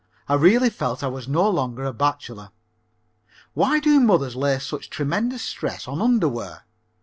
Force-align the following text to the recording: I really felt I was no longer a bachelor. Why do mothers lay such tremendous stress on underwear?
I 0.27 0.33
really 0.33 0.71
felt 0.71 1.03
I 1.03 1.07
was 1.09 1.27
no 1.27 1.47
longer 1.47 1.83
a 1.83 1.93
bachelor. 1.93 2.49
Why 3.53 3.79
do 3.79 3.99
mothers 3.99 4.35
lay 4.35 4.57
such 4.57 4.89
tremendous 4.89 5.43
stress 5.43 5.87
on 5.87 6.01
underwear? 6.01 6.65